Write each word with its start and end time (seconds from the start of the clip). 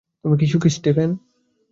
তুমি 0.21 0.35
কি 0.39 0.45
সুখী, 0.51 0.69
স্টিফেন? 0.69 1.09